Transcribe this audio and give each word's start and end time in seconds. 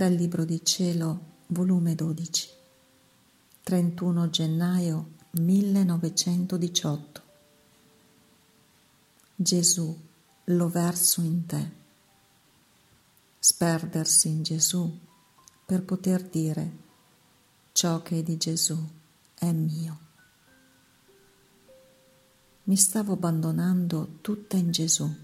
Dal 0.00 0.14
Libro 0.14 0.46
di 0.46 0.64
Cielo, 0.64 1.42
volume 1.48 1.94
12, 1.94 2.48
31 3.64 4.30
gennaio 4.30 5.10
1918. 5.32 7.22
Gesù, 9.36 10.00
lo 10.44 10.68
verso 10.70 11.20
in 11.20 11.44
te. 11.44 11.70
Sperdersi 13.38 14.28
in 14.28 14.42
Gesù 14.42 14.98
per 15.66 15.82
poter 15.82 16.22
dire 16.22 16.72
ciò 17.72 18.00
che 18.00 18.20
è 18.20 18.22
di 18.22 18.38
Gesù 18.38 18.82
è 19.34 19.52
mio. 19.52 19.98
Mi 22.62 22.76
stavo 22.78 23.12
abbandonando 23.12 24.16
tutta 24.22 24.56
in 24.56 24.70
Gesù 24.70 25.14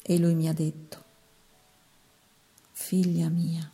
e 0.00 0.18
lui 0.18 0.34
mi 0.34 0.48
ha 0.48 0.54
detto 0.54 1.02
figlia 2.84 3.28
mia, 3.28 3.70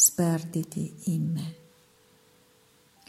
sperditi 0.00 0.94
in 1.06 1.32
me. 1.32 1.56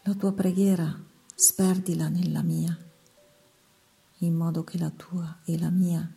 La 0.05 0.16
tua 0.16 0.34
preghiera 0.34 0.91
sperdila 1.35 2.09
nella 2.09 2.41
mia, 2.41 2.75
in 4.17 4.34
modo 4.34 4.63
che 4.63 4.79
la 4.79 4.89
tua 4.89 5.41
e 5.45 5.59
la 5.59 5.70
mia 5.70 6.12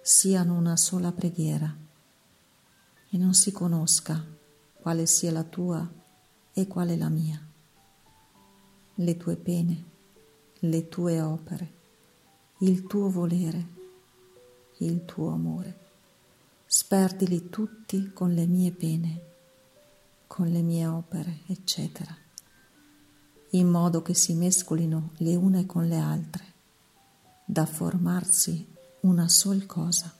siano 0.00 0.54
una 0.54 0.78
sola 0.78 1.12
preghiera 1.12 1.76
e 3.10 3.18
non 3.18 3.34
si 3.34 3.52
conosca 3.52 4.24
quale 4.80 5.04
sia 5.04 5.30
la 5.30 5.44
tua 5.44 5.86
e 6.54 6.66
quale 6.66 6.96
la 6.96 7.10
mia. 7.10 7.46
Le 8.94 9.16
tue 9.18 9.36
pene, 9.36 9.84
le 10.60 10.88
tue 10.88 11.20
opere, 11.20 11.72
il 12.60 12.86
tuo 12.86 13.10
volere, 13.10 13.66
il 14.78 15.04
tuo 15.04 15.32
amore 15.32 15.86
sperdili 16.70 17.48
tutti 17.48 18.12
con 18.12 18.34
le 18.34 18.46
mie 18.46 18.70
pene, 18.72 19.27
con 20.38 20.50
le 20.50 20.62
mie 20.62 20.86
opere, 20.86 21.40
eccetera, 21.48 22.16
in 23.50 23.66
modo 23.66 24.02
che 24.02 24.14
si 24.14 24.34
mescolino 24.34 25.10
le 25.16 25.34
une 25.34 25.66
con 25.66 25.88
le 25.88 25.98
altre, 25.98 26.44
da 27.44 27.66
formarsi 27.66 28.64
una 29.00 29.28
sol 29.28 29.66
cosa, 29.66 30.14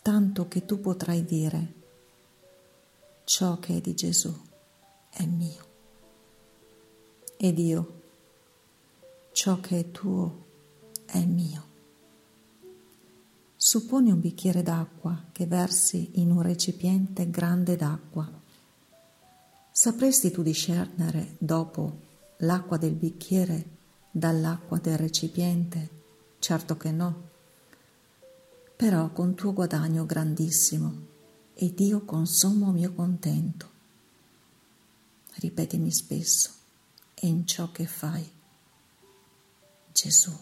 tanto 0.00 0.48
che 0.48 0.64
tu 0.64 0.80
potrai 0.80 1.26
dire 1.26 1.72
ciò 3.24 3.58
che 3.58 3.76
è 3.76 3.80
di 3.82 3.94
Gesù 3.94 4.34
è 5.10 5.26
mio 5.26 5.66
ed 7.36 7.58
io 7.58 8.00
ciò 9.32 9.60
che 9.60 9.78
è 9.78 9.90
tuo 9.90 10.46
è 11.04 11.22
mio. 11.22 11.62
Supponi 13.56 14.10
un 14.10 14.20
bicchiere 14.20 14.62
d'acqua 14.62 15.26
che 15.32 15.44
versi 15.46 16.12
in 16.14 16.30
un 16.30 16.40
recipiente 16.40 17.28
grande 17.28 17.76
d'acqua. 17.76 18.40
Sapresti 19.76 20.30
tu 20.30 20.42
discernere 20.42 21.34
dopo 21.36 21.98
l'acqua 22.38 22.76
del 22.76 22.94
bicchiere 22.94 23.70
dall'acqua 24.08 24.78
del 24.78 24.96
recipiente? 24.96 25.90
Certo 26.38 26.76
che 26.76 26.92
no. 26.92 27.30
Però 28.76 29.10
con 29.10 29.34
tuo 29.34 29.52
guadagno 29.52 30.06
grandissimo 30.06 31.06
ed 31.54 31.80
io 31.80 32.04
con 32.04 32.24
sommo 32.24 32.70
mio 32.70 32.92
contento. 32.92 33.68
Ripetimi 35.38 35.90
spesso 35.90 36.50
e 37.12 37.26
in 37.26 37.44
ciò 37.44 37.72
che 37.72 37.86
fai. 37.86 38.30
Gesù, 39.90 40.38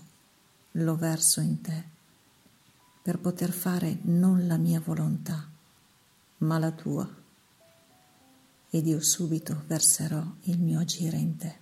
lo 0.73 0.97
verso 0.97 1.41
in 1.41 1.63
te 1.63 1.85
per 3.03 3.19
poter 3.19 3.51
fare 3.51 3.99
non 4.03 4.47
la 4.47 4.59
mia 4.59 4.79
volontà, 4.79 5.51
ma 6.39 6.59
la 6.59 6.71
tua, 6.73 7.22
ed 8.75 8.87
io 8.87 9.03
subito 9.03 9.65
verserò 9.67 10.25
il 10.45 10.59
mio 10.59 10.81
agire 10.81 11.19
in 11.19 11.37
te. 11.37 11.59